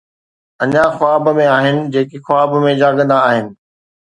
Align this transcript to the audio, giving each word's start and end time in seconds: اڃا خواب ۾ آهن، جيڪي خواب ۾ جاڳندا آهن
اڃا 0.63 0.85
خواب 0.95 1.23
۾ 1.39 1.45
آهن، 1.57 1.77
جيڪي 1.93 2.17
خواب 2.25 2.57
۾ 2.65 2.73
جاڳندا 2.81 3.21
آهن 3.29 3.55